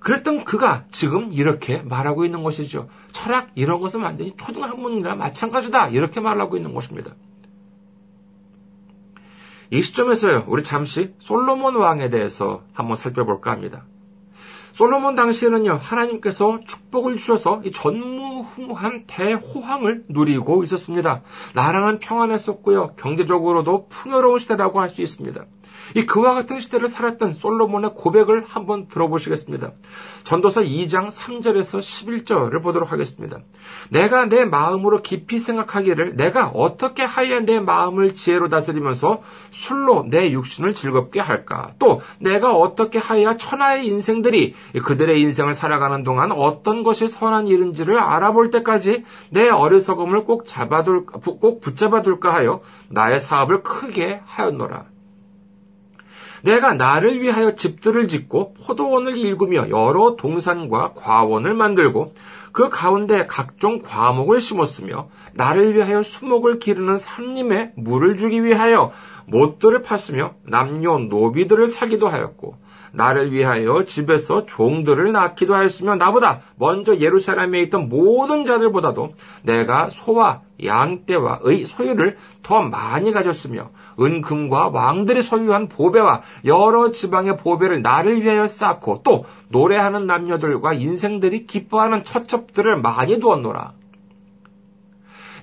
그랬던 0.00 0.44
그가 0.44 0.84
지금 0.90 1.32
이렇게 1.32 1.78
말하고 1.78 2.24
있는 2.24 2.42
것이죠. 2.42 2.88
철학 3.12 3.50
이런 3.54 3.80
것은 3.80 4.00
완전히 4.00 4.34
초등학문이나 4.36 5.14
마찬가지다. 5.14 5.88
이렇게 5.88 6.20
말하고 6.20 6.56
있는 6.56 6.74
것입니다. 6.74 7.12
이 9.70 9.82
시점에서요, 9.82 10.44
우리 10.46 10.62
잠시 10.62 11.14
솔로몬 11.18 11.76
왕에 11.76 12.08
대해서 12.08 12.62
한번 12.72 12.96
살펴볼까 12.96 13.50
합니다. 13.50 13.84
솔로몬 14.76 15.14
당시에는요, 15.14 15.78
하나님께서 15.80 16.60
축복을 16.66 17.16
주셔서 17.16 17.62
이 17.64 17.72
전무후무한 17.72 19.04
대호황을 19.06 20.04
누리고 20.10 20.64
있었습니다. 20.64 21.22
나라는 21.54 21.98
평안했었고요, 21.98 22.88
경제적으로도 22.98 23.86
풍요로운 23.88 24.36
시대라고 24.36 24.82
할 24.82 24.90
수 24.90 25.00
있습니다. 25.00 25.46
이 25.94 26.04
그와 26.04 26.34
같은 26.34 26.60
시대를 26.60 26.88
살았던 26.88 27.34
솔로몬의 27.34 27.92
고백을 27.94 28.44
한번 28.46 28.88
들어보시겠습니다. 28.88 29.72
전도서 30.24 30.62
2장 30.62 31.08
3절에서 31.08 31.78
11절을 31.78 32.62
보도록 32.62 32.92
하겠습니다. 32.92 33.38
내가 33.90 34.26
내 34.26 34.44
마음으로 34.44 35.02
깊이 35.02 35.38
생각하기를 35.38 36.16
내가 36.16 36.48
어떻게 36.48 37.04
하여 37.04 37.40
내 37.40 37.60
마음을 37.60 38.14
지혜로 38.14 38.48
다스리면서 38.48 39.22
술로 39.50 40.04
내 40.08 40.30
육신을 40.30 40.74
즐겁게 40.74 41.20
할까? 41.20 41.72
또 41.78 42.00
내가 42.18 42.54
어떻게 42.54 42.98
하여 42.98 43.36
천하의 43.36 43.86
인생들이 43.86 44.54
그들의 44.82 45.20
인생을 45.20 45.54
살아가는 45.54 46.02
동안 46.02 46.32
어떤 46.32 46.82
것이 46.82 47.08
선한 47.08 47.48
일인지를 47.48 47.98
알아볼 47.98 48.50
때까지 48.50 49.04
내 49.30 49.48
어리석음을 49.48 50.24
꼭 50.24 50.46
잡아둘 50.46 51.06
꼭 51.06 51.60
붙잡아둘까 51.60 52.34
하여 52.34 52.60
나의 52.88 53.20
사업을 53.20 53.62
크게 53.62 54.20
하였노라. 54.24 54.95
내가 56.42 56.74
나를 56.74 57.20
위하여 57.20 57.54
집들을 57.54 58.08
짓고 58.08 58.54
포도원을 58.54 59.16
일구며 59.16 59.68
여러 59.70 60.16
동산과 60.16 60.94
과원을 60.94 61.54
만들고 61.54 62.12
그 62.52 62.68
가운데 62.70 63.26
각종 63.26 63.82
과목을 63.82 64.40
심었으며 64.40 65.08
나를 65.34 65.74
위하여 65.74 66.02
수목을 66.02 66.58
기르는 66.58 66.96
삼림에 66.96 67.72
물을 67.76 68.16
주기 68.16 68.42
위하여 68.44 68.92
못들을 69.26 69.82
팠으며 69.82 70.32
남녀 70.42 70.98
노비들을 70.98 71.66
사기도 71.66 72.08
하였고 72.08 72.56
나를 72.96 73.32
위하여 73.32 73.84
집에서 73.84 74.46
종들을 74.46 75.12
낳기도 75.12 75.54
하였으며 75.54 75.96
나보다 75.96 76.40
먼저 76.56 76.96
예루살렘에 76.96 77.60
있던 77.62 77.88
모든 77.88 78.44
자들보다도 78.44 79.12
내가 79.42 79.90
소와 79.90 80.40
양떼와 80.64 81.40
의 81.42 81.66
소유를 81.66 82.16
더 82.42 82.62
많이 82.62 83.12
가졌으며 83.12 83.70
은금과 84.00 84.68
왕들이 84.68 85.20
소유한 85.22 85.68
보배와 85.68 86.22
여러 86.46 86.90
지방의 86.90 87.36
보배를 87.36 87.82
나를 87.82 88.22
위하여 88.22 88.46
쌓고 88.46 89.02
또 89.04 89.24
노래하는 89.48 90.06
남녀들과 90.06 90.72
인생들이 90.72 91.46
기뻐하는 91.46 92.04
처첩들을 92.04 92.80
많이 92.80 93.20
두었노라. 93.20 93.72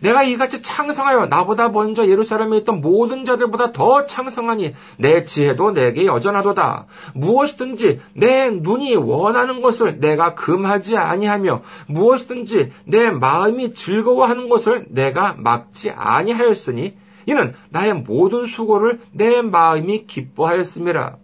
내가 0.03 0.24
이같이 0.24 0.62
창성하여 0.62 1.27
나보다 1.27 1.69
먼저 1.69 2.05
예루살렘에 2.05 2.57
있던 2.57 2.81
모든 2.81 3.24
자들보다 3.24 3.72
더 3.72 4.05
창성하니 4.05 4.74
내 4.98 5.24
지혜도 5.24 5.72
내게 5.72 6.05
여전하도다. 6.05 6.88
무엇이든지 7.15 8.01
내 8.13 8.50
눈이 8.50 8.98
원하는 8.98 9.62
것을 9.62 10.01
내가 10.01 10.36
금하지 10.36 10.98
아니하며 10.98 11.62
무엇이든지 11.88 12.72
내 12.83 13.12
마음이 13.12 13.74
즐거워하는 13.74 14.50
것을 14.50 14.88
내가 14.89 15.36
막지 15.38 15.89
아니하였으니 15.89 16.98
이는 17.25 17.53
나의 17.69 17.93
모든 17.93 18.43
수고를 18.43 19.00
내 19.13 19.41
마음이 19.41 20.05
기뻐하였음이라. 20.05 21.15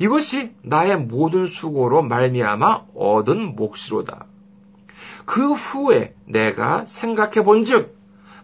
이것이 0.00 0.50
나의 0.62 0.96
모든 0.96 1.46
수고로 1.46 2.02
말미암아 2.02 2.86
얻은 2.96 3.54
몫이로다. 3.54 4.26
그 5.24 5.52
후에 5.52 6.14
내가 6.24 6.84
생각해 6.86 7.44
본즉 7.44 7.95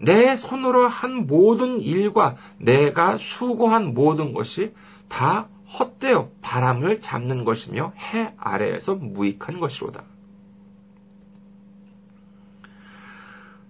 내 0.03 0.35
손으로 0.35 0.89
한 0.89 1.29
모든 1.29 1.81
일과 1.81 2.37
내가 2.59 3.17
수고한 3.17 3.95
모든 3.95 4.33
것이 4.33 4.75
다 5.09 5.49
헛되어 5.79 6.29
바람을 6.43 7.01
잡는 7.01 7.45
것이며 7.45 7.93
해 7.97 8.35
아래에서 8.37 8.97
무익한 8.97 9.61
것이로다. 9.61 10.03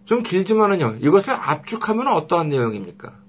좀 0.07 0.23
길지만은요, 0.23 0.97
이것을 1.01 1.35
압축하면 1.35 2.09
어떠한 2.09 2.49
내용입니까? 2.49 3.22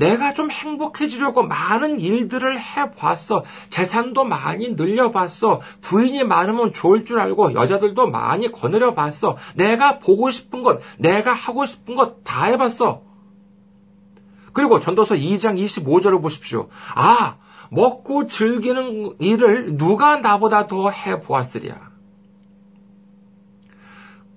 내가 0.00 0.32
좀 0.32 0.50
행복해지려고 0.50 1.42
많은 1.42 2.00
일들을 2.00 2.58
해봤어. 2.58 3.44
재산도 3.68 4.24
많이 4.24 4.70
늘려봤어. 4.70 5.60
부인이 5.82 6.24
많으면 6.24 6.72
좋을 6.72 7.04
줄 7.04 7.20
알고 7.20 7.52
여자들도 7.52 8.08
많이 8.08 8.50
거느려 8.50 8.94
봤어. 8.94 9.36
내가 9.54 9.98
보고 9.98 10.30
싶은 10.30 10.62
것, 10.62 10.80
내가 10.98 11.34
하고 11.34 11.66
싶은 11.66 11.96
것 11.96 12.24
다 12.24 12.44
해봤어. 12.46 13.02
그리고 14.54 14.80
전도서 14.80 15.16
2장 15.16 15.62
25절을 15.62 16.22
보십시오. 16.22 16.68
아, 16.94 17.36
먹고 17.70 18.26
즐기는 18.26 19.16
일을 19.18 19.76
누가 19.76 20.16
나보다 20.16 20.66
더 20.66 20.88
해보았으랴. 20.90 21.90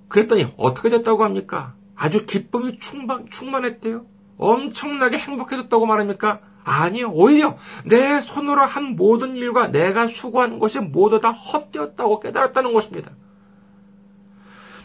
그랬더니 0.09 0.53
어떻게 0.57 0.89
됐다고 0.89 1.23
합니까? 1.23 1.73
아주 1.95 2.25
기쁨이 2.25 2.79
충만, 2.79 3.29
충만했대요. 3.29 4.12
엄청나게 4.43 5.17
행복해졌다고 5.17 5.85
말합니까? 5.85 6.39
아니요. 6.63 7.11
오히려 7.11 7.57
내 7.85 8.21
손으로 8.21 8.65
한 8.65 8.95
모든 8.95 9.35
일과 9.35 9.67
내가 9.67 10.07
수고한 10.07 10.59
것이 10.59 10.79
모두 10.79 11.19
다 11.19 11.31
헛되었다고 11.31 12.19
깨달았다는 12.19 12.73
것입니다. 12.73 13.11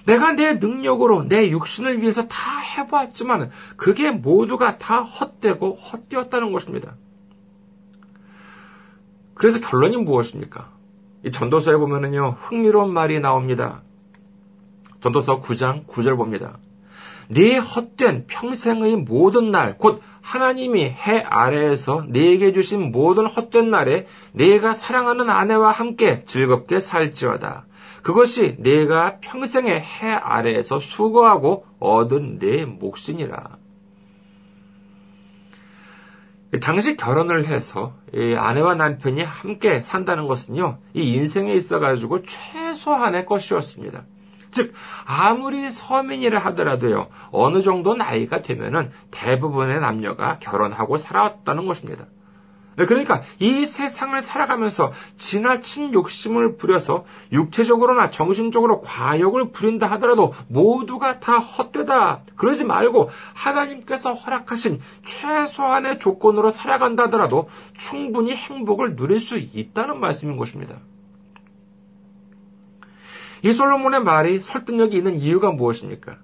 내가 0.06 0.32
내 0.32 0.54
능력으로 0.54 1.24
내 1.24 1.50
육신을 1.50 2.00
위해서 2.00 2.26
다 2.28 2.58
해보았지만 2.58 3.50
그게 3.76 4.10
모두가 4.10 4.78
다 4.78 5.02
헛되고 5.02 5.74
헛되었다는 5.74 6.52
것입니다. 6.52 6.96
그래서 9.34 9.60
결론이 9.60 9.98
무엇입니까? 9.98 10.70
이 11.24 11.30
전도서에 11.30 11.76
보면은요, 11.76 12.38
흥미로운 12.40 12.92
말이 12.92 13.20
나옵니다. 13.20 13.82
전도서 15.00 15.40
9장 15.40 15.86
9절 15.86 16.16
봅니다. 16.16 16.58
네 17.28 17.58
헛된 17.58 18.26
평생의 18.26 18.96
모든 18.96 19.50
날, 19.50 19.76
곧 19.78 20.02
하나님이 20.22 20.84
해 20.84 21.20
아래에서 21.20 22.04
네게 22.08 22.52
주신 22.52 22.90
모든 22.90 23.26
헛된 23.26 23.70
날에 23.70 24.06
네가 24.32 24.72
사랑하는 24.72 25.30
아내와 25.30 25.70
함께 25.70 26.24
즐겁게 26.24 26.80
살지어다. 26.80 27.66
그것이 28.02 28.56
네가 28.58 29.18
평생의 29.20 29.80
해 29.80 30.08
아래에서 30.10 30.80
수고하고 30.80 31.66
얻은 31.78 32.38
네 32.38 32.64
몫이니라. 32.64 33.56
당시 36.62 36.96
결혼을 36.96 37.46
해서 37.46 37.94
아내와 38.14 38.74
남편이 38.74 39.22
함께 39.22 39.82
산다는 39.82 40.26
것은요, 40.26 40.78
이 40.94 41.14
인생에 41.14 41.52
있어가지고 41.52 42.22
최소한의 42.22 43.26
것이었습니다. 43.26 44.04
즉, 44.50 44.72
아무리 45.04 45.70
서민이라 45.70 46.38
하더라도요, 46.38 47.08
어느 47.30 47.62
정도 47.62 47.94
나이가 47.94 48.42
되면은 48.42 48.90
대부분의 49.10 49.80
남녀가 49.80 50.38
결혼하고 50.38 50.96
살아왔다는 50.96 51.66
것입니다. 51.66 52.06
네, 52.78 52.86
그러니까 52.86 53.22
이 53.40 53.66
세상을 53.66 54.22
살아가면서 54.22 54.92
지나친 55.16 55.92
욕심을 55.92 56.56
부려서 56.56 57.04
육체적으로나 57.32 58.12
정신적으로 58.12 58.82
과욕을 58.82 59.50
부린다 59.50 59.88
하더라도 59.92 60.32
모두가 60.46 61.18
다 61.18 61.38
헛되다. 61.38 62.20
그러지 62.36 62.64
말고 62.64 63.10
하나님께서 63.34 64.14
허락하신 64.14 64.78
최소한의 65.04 65.98
조건으로 65.98 66.50
살아간다 66.50 67.04
하더라도 67.04 67.48
충분히 67.76 68.36
행복을 68.36 68.94
누릴 68.94 69.18
수 69.18 69.38
있다는 69.38 69.98
말씀인 69.98 70.36
것입니다. 70.36 70.76
이 73.42 73.52
솔로몬의 73.52 74.02
말이 74.02 74.40
설득력이 74.40 74.96
있는 74.96 75.18
이유가 75.18 75.52
무엇입니까? 75.52 76.16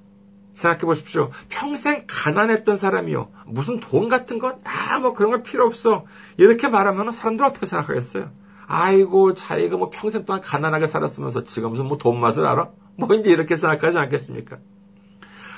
생각해 0.54 0.82
보십시오. 0.82 1.30
평생 1.48 2.04
가난했던 2.06 2.76
사람이요. 2.76 3.30
무슨 3.46 3.80
돈 3.80 4.08
같은 4.08 4.38
것? 4.38 4.58
아, 4.64 4.98
뭐 5.00 5.12
그런 5.12 5.32
거 5.32 5.42
필요 5.42 5.66
없어. 5.66 6.04
이렇게 6.36 6.68
말하면 6.68 7.12
사람들 7.12 7.44
어떻게 7.44 7.66
생각하겠어요? 7.66 8.30
아이고, 8.66 9.34
자기가 9.34 9.76
뭐 9.76 9.90
평생 9.90 10.24
동안 10.24 10.40
가난하게 10.40 10.86
살았으면서 10.86 11.42
지금 11.44 11.70
무슨 11.70 11.86
뭐 11.86 11.98
돈 11.98 12.20
맛을 12.20 12.46
알아? 12.46 12.70
뭐 12.96 13.12
이제 13.14 13.32
이렇게 13.32 13.56
생각하지 13.56 13.98
않겠습니까? 13.98 14.58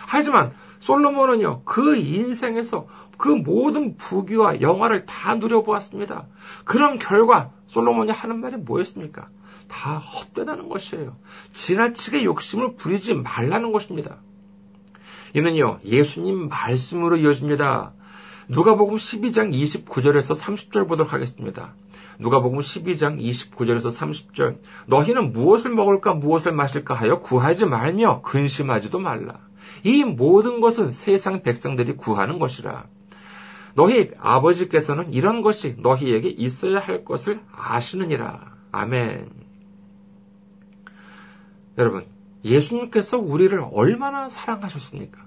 하지만 0.06 0.52
솔로몬은요, 0.80 1.62
그 1.64 1.96
인생에서 1.96 2.86
그 3.18 3.28
모든 3.28 3.96
부귀와 3.96 4.60
영화를 4.60 5.04
다 5.06 5.34
누려보았습니다. 5.34 6.26
그런 6.64 6.98
결과 6.98 7.50
솔로몬이 7.66 8.12
하는 8.12 8.40
말이 8.40 8.56
뭐였습니까? 8.56 9.28
다 9.68 9.98
헛되다는 9.98 10.68
것이에요. 10.68 11.16
지나치게 11.52 12.24
욕심을 12.24 12.76
부리지 12.76 13.14
말라는 13.14 13.72
것입니다. 13.72 14.18
이는요, 15.34 15.80
예수님 15.84 16.48
말씀으로 16.48 17.16
이어집니다. 17.16 17.92
누가복음 18.48 18.96
12장 18.96 19.52
29절에서 19.52 20.40
30절 20.40 20.88
보도록 20.88 21.12
하겠습니다. 21.12 21.74
누가복음 22.18 22.60
12장 22.60 23.20
29절에서 23.20 23.86
30절 23.86 24.58
너희는 24.86 25.32
무엇을 25.32 25.72
먹을까 25.72 26.14
무엇을 26.14 26.52
마실까 26.52 26.94
하여 26.94 27.18
구하지 27.18 27.66
말며 27.66 28.22
근심하지도 28.22 28.98
말라. 28.98 29.40
이 29.82 30.04
모든 30.04 30.60
것은 30.60 30.92
세상 30.92 31.42
백성들이 31.42 31.96
구하는 31.96 32.38
것이라. 32.38 32.86
너희 33.74 34.10
아버지께서는 34.18 35.12
이런 35.12 35.42
것이 35.42 35.76
너희에게 35.78 36.28
있어야 36.28 36.78
할 36.78 37.04
것을 37.04 37.40
아시느니라. 37.54 38.54
아멘. 38.72 39.45
여러분, 41.78 42.06
예수님께서 42.44 43.18
우리를 43.18 43.64
얼마나 43.72 44.28
사랑하셨습니까? 44.28 45.26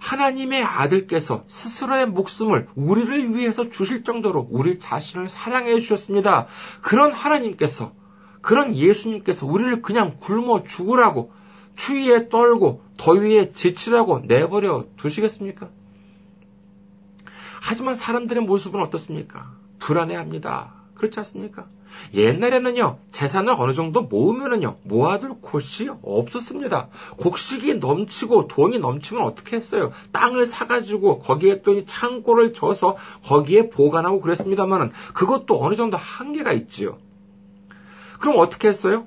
하나님의 0.00 0.62
아들께서 0.62 1.44
스스로의 1.48 2.06
목숨을 2.06 2.68
우리를 2.74 3.34
위해서 3.34 3.70
주실 3.70 4.04
정도로 4.04 4.46
우리 4.50 4.78
자신을 4.78 5.28
사랑해 5.28 5.78
주셨습니다. 5.80 6.46
그런 6.82 7.12
하나님께서, 7.12 7.92
그런 8.40 8.76
예수님께서 8.76 9.46
우리를 9.46 9.82
그냥 9.82 10.18
굶어 10.20 10.62
죽으라고 10.64 11.32
추위에 11.74 12.28
떨고 12.28 12.84
더위에 12.96 13.50
지치라고 13.50 14.20
내버려 14.20 14.86
두시겠습니까? 14.96 15.68
하지만 17.60 17.94
사람들의 17.94 18.44
모습은 18.44 18.80
어떻습니까? 18.80 19.52
불안해합니다. 19.80 20.75
그렇지 20.96 21.20
않습니까? 21.20 21.66
옛날에는요, 22.14 22.98
재산을 23.12 23.54
어느 23.56 23.72
정도 23.72 24.02
모으면은요, 24.02 24.78
모아둘 24.82 25.40
곳이 25.40 25.90
없었습니다. 26.02 26.88
곡식이 27.18 27.76
넘치고 27.76 28.48
돈이 28.48 28.78
넘치면 28.78 29.22
어떻게 29.22 29.56
했어요? 29.56 29.92
땅을 30.12 30.46
사가지고 30.46 31.20
거기에 31.20 31.62
또 31.62 31.84
창고를 31.84 32.52
져서 32.52 32.96
거기에 33.24 33.70
보관하고 33.70 34.20
그랬습니다만은 34.20 34.92
그것도 35.14 35.62
어느 35.62 35.74
정도 35.74 35.96
한계가 35.96 36.52
있지요. 36.52 36.98
그럼 38.20 38.38
어떻게 38.38 38.68
했어요? 38.68 39.06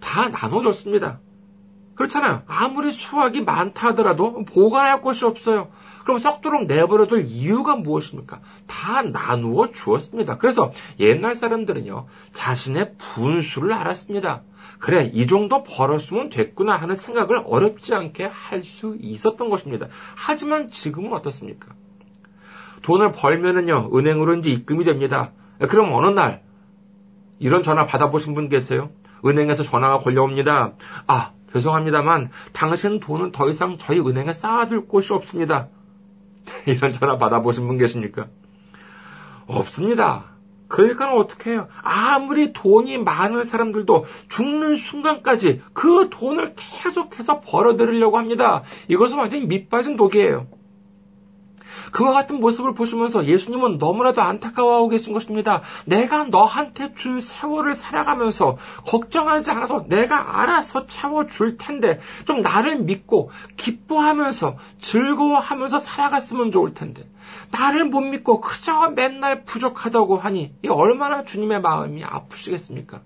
다 0.00 0.28
나눠줬습니다. 0.28 1.20
그렇잖아요. 1.98 2.42
아무리 2.46 2.92
수확이 2.92 3.40
많다 3.40 3.88
하더라도 3.88 4.44
보관할 4.44 5.00
곳이 5.00 5.24
없어요. 5.24 5.68
그럼 6.04 6.18
썩도록 6.18 6.66
내버려둘 6.66 7.24
이유가 7.26 7.74
무엇입니까? 7.74 8.40
다 8.68 9.02
나누어 9.02 9.72
주었습니다. 9.72 10.38
그래서 10.38 10.72
옛날 11.00 11.34
사람들은요, 11.34 12.06
자신의 12.32 12.94
분수를 12.98 13.72
알았습니다. 13.72 14.42
그래, 14.78 15.10
이 15.12 15.26
정도 15.26 15.64
벌었으면 15.64 16.28
됐구나 16.30 16.76
하는 16.76 16.94
생각을 16.94 17.42
어렵지 17.44 17.94
않게 17.94 18.26
할 18.26 18.62
수 18.62 18.96
있었던 19.00 19.48
것입니다. 19.48 19.88
하지만 20.14 20.68
지금은 20.68 21.12
어떻습니까? 21.14 21.74
돈을 22.82 23.10
벌면은요, 23.10 23.90
은행으로 23.92 24.36
이제 24.36 24.50
입금이 24.50 24.84
됩니다. 24.84 25.32
그럼 25.68 25.92
어느 25.92 26.06
날, 26.06 26.42
이런 27.40 27.64
전화 27.64 27.86
받아보신 27.86 28.34
분 28.34 28.48
계세요? 28.48 28.90
은행에서 29.26 29.64
전화가 29.64 29.98
걸려옵니다. 29.98 30.74
아, 31.08 31.32
죄송합니다만 31.52 32.30
당신 32.52 33.00
돈은 33.00 33.32
더 33.32 33.48
이상 33.48 33.76
저희 33.78 34.00
은행에 34.00 34.32
쌓아둘 34.32 34.86
곳이 34.86 35.12
없습니다. 35.12 35.68
이런 36.66 36.92
전화 36.92 37.18
받아보신 37.18 37.66
분 37.66 37.78
계십니까? 37.78 38.26
없습니다. 39.46 40.24
그러니까 40.68 41.14
어떻게 41.14 41.52
해요? 41.52 41.68
아무리 41.82 42.52
돈이 42.52 42.98
많은 42.98 43.42
사람들도 43.42 44.04
죽는 44.28 44.76
순간까지 44.76 45.62
그 45.72 46.08
돈을 46.10 46.54
계속해서 46.56 47.40
벌어들이려고 47.40 48.18
합니다. 48.18 48.62
이것은 48.88 49.18
완전히 49.18 49.46
밑빠진 49.46 49.96
독이에요. 49.96 50.46
그와 51.92 52.12
같은 52.12 52.40
모습을 52.40 52.74
보시면서 52.74 53.26
예수님은 53.26 53.78
너무나도 53.78 54.22
안타까워하고 54.22 54.88
계신 54.88 55.12
것입니다. 55.12 55.62
내가 55.84 56.24
너한테 56.24 56.94
줄 56.94 57.20
세월을 57.20 57.74
살아가면서 57.74 58.56
걱정하지 58.86 59.50
않아도 59.50 59.86
내가 59.88 60.40
알아서 60.40 60.86
채워줄 60.86 61.58
텐데 61.58 62.00
좀 62.26 62.42
나를 62.42 62.78
믿고 62.80 63.30
기뻐하면서 63.56 64.56
즐거워하면서 64.80 65.78
살아갔으면 65.78 66.52
좋을 66.52 66.74
텐데 66.74 67.08
나를 67.50 67.84
못 67.84 68.00
믿고 68.00 68.40
그저 68.40 68.90
맨날 68.90 69.44
부족하다고 69.44 70.18
하니 70.18 70.54
이 70.62 70.68
얼마나 70.68 71.24
주님의 71.24 71.60
마음이 71.60 72.04
아프시겠습니까? 72.04 73.00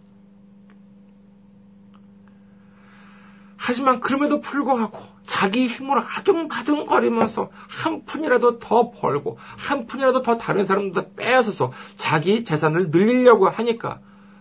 하지만 3.57 4.01
그럼에도 4.01 4.41
불구하고 4.41 5.12
자기 5.27 5.67
힘으로 5.67 6.01
아둥바둥거리면서 6.01 7.51
한 7.69 8.05
푼이라도 8.05 8.59
더 8.59 8.91
벌고 8.91 9.39
한 9.39 9.87
푼이라도 9.87 10.23
더 10.23 10.37
다른 10.37 10.65
사람들 10.65 11.11
빼앗아서 11.17 11.73
자기 11.97 12.45
재산을 12.45 12.91
늘리려고 12.91 13.49
하니까 13.49 14.01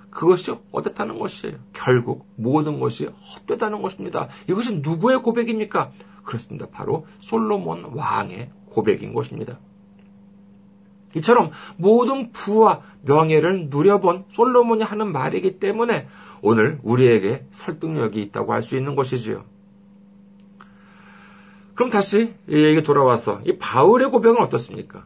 그것이 0.10 0.54
어떻다는 0.72 1.20
것이에요. 1.20 1.56
결국 1.74 2.28
모든 2.36 2.80
것이 2.80 3.06
헛되다는 3.06 3.82
것입니다. 3.82 4.28
이것이 4.48 4.78
누구의 4.78 5.22
고백입니까? 5.22 5.92
그렇습니다. 6.24 6.68
바로 6.72 7.08
솔로몬 7.20 7.86
왕의 7.94 8.50
고백인 8.70 9.14
것입니다. 9.14 9.60
이처럼 11.16 11.52
모든 11.78 12.32
부와 12.32 12.82
명예를 13.02 13.68
누려본 13.70 14.26
솔로몬이 14.34 14.84
하는 14.84 15.12
말이기 15.12 15.60
때문에 15.60 16.08
오늘 16.42 16.80
우리에게 16.84 17.46
설득력이 17.52 18.22
있다고 18.22 18.54
할 18.54 18.64
수 18.64 18.78
있는 18.78 18.96
것이지요. 18.96 19.44
그럼 21.76 21.90
다시 21.90 22.34
이얘기 22.50 22.84
돌아와서 22.84 23.42
이 23.46 23.58
바울의 23.58 24.10
고백은 24.10 24.42
어떻습니까? 24.42 25.06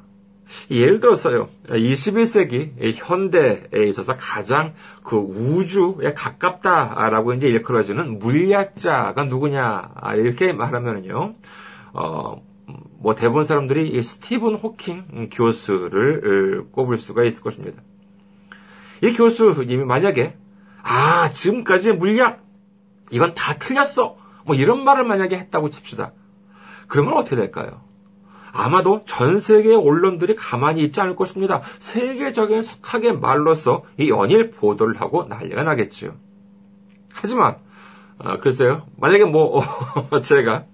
예를 0.69 0.99
들어서요, 0.99 1.49
21세기 1.67 2.93
현대에 2.95 3.88
있어서 3.88 4.15
가장 4.15 4.73
그 5.04 5.17
우주에 5.17 6.13
가깝다라고 6.13 7.34
이제 7.34 7.47
일컬어지는 7.47 8.19
물리학자가 8.19 9.23
누구냐, 9.25 9.91
이렇게 10.17 10.54
말하면요, 10.54 11.36
어, 11.93 12.41
뭐 12.99 13.15
대부분 13.15 13.43
사람들이 13.43 14.01
스티븐 14.01 14.56
호킹 14.56 15.30
교수를 15.32 16.65
꼽을 16.71 16.97
수가 16.97 17.23
있을 17.23 17.43
것입니다. 17.43 17.82
이 19.01 19.13
교수님이 19.13 19.84
만약에 19.86 20.36
아 20.82 21.30
지금까지 21.30 21.93
물리학 21.93 22.43
이건 23.12 23.34
다 23.34 23.56
틀렸어 23.56 24.17
뭐 24.45 24.56
이런 24.56 24.84
말을 24.84 25.04
만약에 25.06 25.38
했다고 25.38 25.69
칩시다. 25.69 26.13
그러면 26.88 27.17
어떻게 27.17 27.36
될까요? 27.36 27.82
아마도 28.52 29.04
전 29.06 29.38
세계의 29.38 29.76
언론들이 29.76 30.36
가만히 30.36 30.82
있지 30.84 31.02
않을 31.02 31.15
것입니다. 31.15 31.62
세계적인 31.80 32.62
석학의 32.62 33.19
말로서 33.19 33.84
이 33.98 34.10
연일 34.10 34.52
보도를 34.52 35.02
하고 35.02 35.26
난리가 35.26 35.63
나겠지요. 35.63 36.13
하지만 37.13 37.58
어, 38.17 38.38
글쎄요. 38.39 38.86
만약에 38.98 39.26
뭐 39.26 39.62
제가 40.24 40.65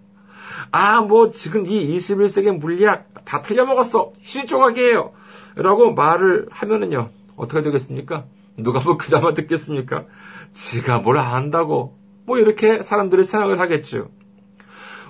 아, 0.72 1.02
뭐, 1.02 1.32
지금 1.32 1.66
이 1.66 1.98
21세기 1.98 2.58
물리학 2.58 3.26
다 3.26 3.42
틀려먹었어. 3.42 4.14
휴지 4.22 4.48
조각이에요. 4.48 5.12
라고 5.56 5.94
말을 5.94 6.48
하면은요, 6.50 7.10
어떻게 7.36 7.62
되겠습니까? 7.62 8.26
누가 8.58 8.80
뭐 8.80 8.98
그나마 8.98 9.34
듣겠습니까? 9.34 10.06
지가 10.54 11.00
뭘 11.00 11.18
안다고. 11.18 11.98
뭐 12.26 12.38
이렇게 12.38 12.84
사람들이 12.84 13.24
생각을 13.24 13.60
하겠죠. 13.60 14.10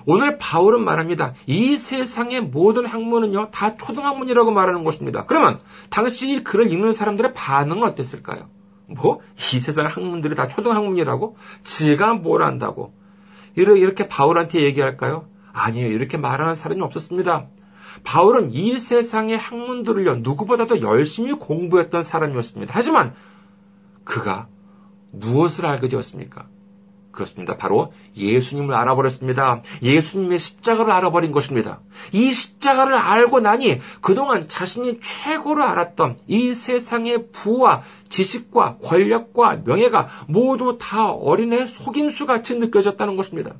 오늘 0.06 0.38
바울은 0.38 0.84
말합니다. 0.84 1.34
이 1.46 1.76
세상의 1.76 2.42
모든 2.42 2.86
학문은요, 2.86 3.50
다 3.50 3.76
초등학문이라고 3.76 4.50
말하는 4.50 4.84
것입니다. 4.84 5.26
그러면 5.26 5.60
당시 5.90 6.32
이 6.32 6.44
글을 6.44 6.72
읽는 6.72 6.92
사람들의 6.92 7.34
반응은 7.34 7.82
어땠을까요? 7.84 8.48
뭐? 8.86 9.20
이 9.36 9.60
세상 9.60 9.86
학문들이 9.86 10.34
다 10.34 10.48
초등학문이라고? 10.48 11.36
지가 11.62 12.14
뭘 12.14 12.42
안다고? 12.42 12.92
이렇게 13.54 14.08
바울한테 14.08 14.62
얘기할까요? 14.62 15.26
아니에요. 15.52 15.88
이렇게 15.88 16.16
말하는 16.16 16.54
사람이 16.54 16.80
없었습니다. 16.82 17.46
바울은 18.04 18.50
이 18.52 18.78
세상의 18.78 19.36
학문들을요, 19.36 20.16
누구보다도 20.16 20.80
열심히 20.80 21.32
공부했던 21.34 22.02
사람이었습니다. 22.02 22.72
하지만 22.74 23.14
그가 24.04 24.48
무엇을 25.12 25.66
알게 25.66 25.88
되었습니까? 25.88 26.46
그렇습니다. 27.12 27.56
바로 27.56 27.92
예수님을 28.16 28.74
알아버렸습니다. 28.74 29.62
예수님의 29.82 30.38
십자가를 30.38 30.92
알아버린 30.92 31.30
것입니다. 31.30 31.80
이 32.12 32.32
십자가를 32.32 32.94
알고 32.94 33.40
나니 33.40 33.80
그동안 34.00 34.48
자신이 34.48 35.00
최고로 35.00 35.62
알았던 35.62 36.18
이 36.26 36.54
세상의 36.54 37.30
부와 37.32 37.82
지식과 38.08 38.78
권력과 38.82 39.60
명예가 39.64 40.08
모두 40.26 40.78
다 40.80 41.10
어린애 41.10 41.66
속임수 41.66 42.26
같이 42.26 42.56
느껴졌다는 42.56 43.16
것입니다. 43.16 43.54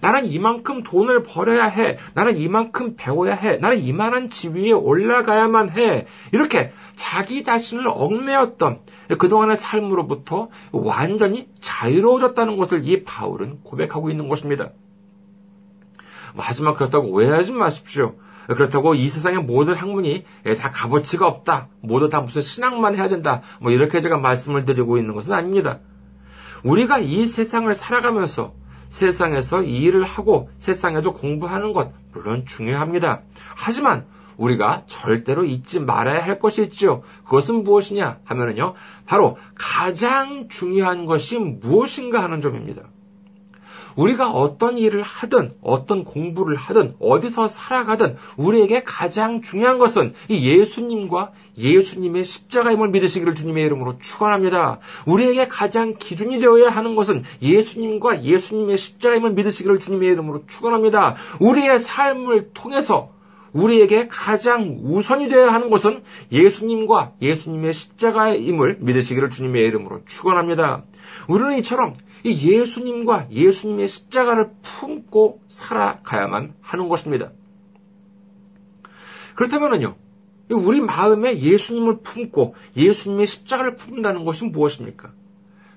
나는 0.00 0.26
이만큼 0.26 0.82
돈을 0.82 1.22
벌어야 1.22 1.66
해. 1.66 1.98
나는 2.14 2.36
이만큼 2.36 2.94
배워야 2.96 3.34
해. 3.34 3.56
나는 3.56 3.78
이만한 3.78 4.28
지위에 4.28 4.72
올라가야만 4.72 5.70
해. 5.70 6.06
이렇게 6.32 6.72
자기 6.96 7.44
자신을 7.44 7.86
얽매였던 7.88 8.80
그동안의 9.18 9.56
삶으로부터 9.56 10.48
완전히 10.72 11.48
자유로워졌다는 11.60 12.56
것을 12.56 12.86
이 12.86 13.04
바울은 13.04 13.60
고백하고 13.62 14.10
있는 14.10 14.28
것입니다. 14.28 14.70
하지만 16.36 16.74
그렇다고 16.74 17.08
오해하지 17.08 17.52
마십시오. 17.52 18.14
그렇다고 18.46 18.94
이 18.94 19.08
세상의 19.08 19.40
모든 19.40 19.74
학문이 19.74 20.24
다 20.58 20.70
값어치가 20.70 21.26
없다. 21.26 21.68
모두 21.80 22.08
다 22.08 22.20
무슨 22.20 22.42
신앙만 22.42 22.94
해야 22.94 23.08
된다. 23.08 23.42
뭐 23.60 23.72
이렇게 23.72 24.00
제가 24.00 24.18
말씀을 24.18 24.64
드리고 24.64 24.98
있는 24.98 25.14
것은 25.14 25.32
아닙니다. 25.32 25.80
우리가 26.62 26.98
이 26.98 27.26
세상을 27.26 27.74
살아가면서 27.74 28.54
세상에서 28.96 29.62
일을 29.62 30.04
하고 30.04 30.48
세상에서 30.56 31.12
공부하는 31.12 31.74
것 31.74 31.92
물론 32.12 32.46
중요합니다. 32.46 33.20
하지만 33.54 34.06
우리가 34.38 34.84
절대로 34.86 35.44
잊지 35.44 35.80
말아야 35.80 36.24
할 36.24 36.38
것이 36.38 36.62
있죠. 36.64 37.02
그것은 37.24 37.62
무엇이냐 37.62 38.20
하면은요. 38.24 38.72
바로 39.04 39.36
가장 39.54 40.48
중요한 40.48 41.04
것이 41.04 41.38
무엇인가 41.38 42.22
하는 42.22 42.40
점입니다. 42.40 42.84
우리가 43.96 44.30
어떤 44.30 44.78
일을 44.78 45.02
하든 45.02 45.54
어떤 45.62 46.04
공부를 46.04 46.56
하든 46.56 46.96
어디서 47.00 47.48
살아가든 47.48 48.16
우리에게 48.36 48.82
가장 48.84 49.42
중요한 49.42 49.78
것은 49.78 50.14
이 50.28 50.48
예수님과 50.48 51.32
예수님의 51.58 52.24
십자가임을 52.24 52.88
믿으시기를 52.90 53.34
주님의 53.34 53.64
이름으로 53.66 53.98
축원합니다. 53.98 54.78
우리에게 55.06 55.48
가장 55.48 55.96
기준이 55.98 56.38
되어야 56.38 56.68
하는 56.68 56.94
것은 56.94 57.24
예수님과 57.42 58.24
예수님의 58.24 58.76
십자가임을 58.76 59.32
믿으시기를 59.32 59.78
주님의 59.78 60.10
이름으로 60.12 60.46
축원합니다. 60.46 61.16
우리의 61.40 61.78
삶을 61.78 62.50
통해서 62.52 63.16
우리에게 63.52 64.08
가장 64.08 64.78
우선이 64.82 65.28
되어야 65.28 65.52
하는 65.52 65.70
것은 65.70 66.02
예수님과 66.30 67.12
예수님의 67.22 67.72
십자가임을 67.72 68.78
믿으시기를 68.80 69.30
주님의 69.30 69.66
이름으로 69.66 70.02
축원합니다. 70.04 70.84
우리는 71.28 71.58
이처럼 71.58 71.94
이 71.94 72.05
예수님과 72.32 73.30
예수님의 73.30 73.88
십자가를 73.88 74.50
품고 74.62 75.42
살아가야만 75.48 76.54
하는 76.60 76.88
것입니다. 76.88 77.32
그렇다면요, 79.34 79.96
우리 80.50 80.80
마음에 80.80 81.38
예수님을 81.38 81.98
품고 82.00 82.54
예수님의 82.76 83.26
십자가를 83.26 83.76
품는다는 83.76 84.24
것이 84.24 84.44
무엇입니까? 84.46 85.12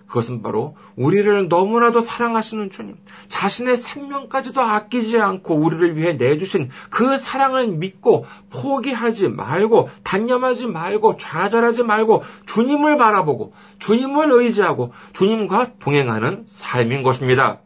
그것은 0.09 0.41
바로 0.41 0.75
우리를 0.95 1.47
너무나도 1.49 2.01
사랑하시는 2.01 2.71
주님, 2.71 2.95
자신의 3.27 3.77
생명까지도 3.77 4.59
아끼지 4.59 5.19
않고 5.19 5.53
우리를 5.53 5.95
위해 5.95 6.13
내주신 6.13 6.69
그 6.89 7.17
사랑을 7.17 7.67
믿고 7.67 8.25
포기하지 8.49 9.29
말고 9.29 9.89
단념하지 10.03 10.67
말고 10.67 11.17
좌절하지 11.17 11.83
말고 11.83 12.23
주님을 12.47 12.97
바라보고 12.97 13.53
주님을 13.77 14.31
의지하고 14.31 14.93
주님과 15.13 15.73
동행하는 15.79 16.43
삶인 16.47 17.03
것입니다. 17.03 17.61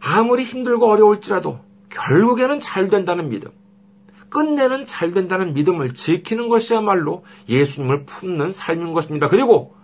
아무리 0.00 0.42
힘들고 0.42 0.90
어려울지라도 0.90 1.60
결국에는 1.90 2.60
잘 2.60 2.88
된다는 2.88 3.28
믿음, 3.28 3.50
끝내는 4.30 4.86
잘 4.86 5.12
된다는 5.12 5.52
믿음을 5.52 5.92
지키는 5.92 6.48
것이야말로 6.48 7.24
예수님을 7.46 8.06
품는 8.06 8.52
삶인 8.52 8.94
것입니다. 8.94 9.28
그리고 9.28 9.76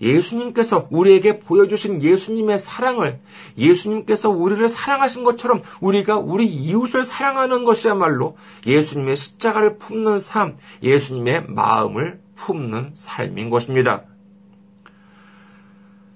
예수님께서 0.00 0.88
우리에게 0.90 1.40
보여주신 1.40 2.02
예수님의 2.02 2.58
사랑을 2.58 3.20
예수님께서 3.56 4.30
우리를 4.30 4.68
사랑하신 4.68 5.24
것처럼 5.24 5.62
우리가 5.80 6.18
우리 6.18 6.46
이웃을 6.46 7.04
사랑하는 7.04 7.64
것이야말로 7.64 8.36
예수님의 8.66 9.16
십자가를 9.16 9.78
품는 9.78 10.18
삶, 10.18 10.56
예수님의 10.82 11.46
마음을 11.48 12.20
품는 12.36 12.90
삶인 12.94 13.50
것입니다. 13.50 14.04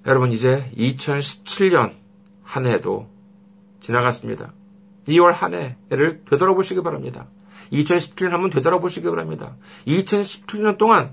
여러분, 0.06 0.32
이제 0.32 0.70
2017년 0.76 1.92
한 2.42 2.66
해도 2.66 3.08
지나갔습니다. 3.80 4.52
2월 5.06 5.32
한 5.32 5.76
해를 5.90 6.22
되돌아보시기 6.28 6.82
바랍니다. 6.82 7.26
2017년 7.72 8.30
한번 8.30 8.50
되돌아보시기 8.50 9.08
바랍니다. 9.08 9.56
2017년 9.86 10.78
동안 10.78 11.12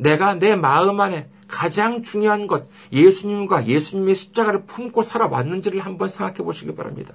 내가 0.00 0.34
내 0.34 0.56
마음 0.56 1.00
안에 1.00 1.28
가장 1.46 2.02
중요한 2.02 2.46
것, 2.46 2.68
예수님과 2.92 3.66
예수님의 3.66 4.14
십자가를 4.14 4.64
품고 4.64 5.02
살아왔는지를 5.02 5.80
한번 5.80 6.08
생각해 6.08 6.38
보시기 6.38 6.74
바랍니다. 6.74 7.14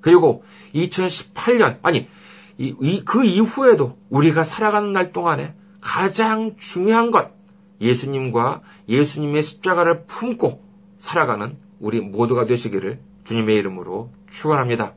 그리고 0.00 0.44
2018년, 0.74 1.78
아니, 1.82 2.08
이, 2.56 2.74
이, 2.80 3.04
그 3.04 3.24
이후에도 3.24 3.98
우리가 4.10 4.44
살아가는 4.44 4.92
날 4.92 5.12
동안에 5.12 5.54
가장 5.80 6.56
중요한 6.56 7.10
것, 7.10 7.32
예수님과 7.80 8.62
예수님의 8.88 9.42
십자가를 9.42 10.04
품고 10.06 10.64
살아가는 10.98 11.56
우리 11.78 12.00
모두가 12.00 12.46
되시기를 12.46 13.00
주님의 13.24 13.56
이름으로 13.56 14.10
축원합니다. 14.30 14.94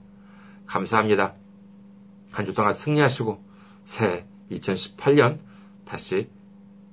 감사합니다. 0.66 1.34
한 2.32 2.46
주 2.46 2.54
동안 2.54 2.72
승리하시고 2.74 3.44
새 3.84 4.26
2018년 4.52 5.40
다시 5.86 6.30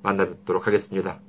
만나 0.02 0.26
뵙도록 0.26 0.66
하겠습니다. 0.66 1.20